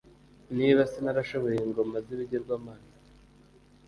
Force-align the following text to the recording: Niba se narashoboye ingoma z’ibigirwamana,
Niba 0.57 0.81
se 0.91 0.97
narashoboye 1.01 1.57
ingoma 1.67 1.97
z’ibigirwamana, 2.05 2.93